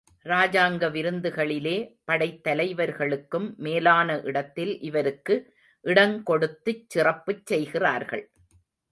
[0.25, 1.73] ராஜாங்க விருந்துகளிலே,
[2.03, 5.35] படைத் தலைவர்களுக்கும், மேலான இடத்தில் இவருக்கு
[5.85, 8.25] இடங்கொடுத்துச் சிறப்புச் செய்கிறார்கள்.